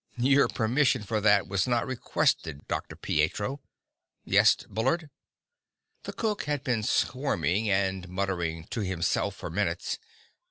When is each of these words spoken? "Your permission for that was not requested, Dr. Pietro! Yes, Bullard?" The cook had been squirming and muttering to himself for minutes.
"Your 0.17 0.47
permission 0.47 1.03
for 1.03 1.21
that 1.21 1.47
was 1.47 1.67
not 1.67 1.85
requested, 1.85 2.67
Dr. 2.67 2.95
Pietro! 2.95 3.61
Yes, 4.25 4.55
Bullard?" 4.67 5.11
The 6.05 6.13
cook 6.13 6.45
had 6.45 6.63
been 6.63 6.81
squirming 6.81 7.69
and 7.69 8.09
muttering 8.09 8.63
to 8.71 8.81
himself 8.81 9.35
for 9.35 9.51
minutes. 9.51 9.99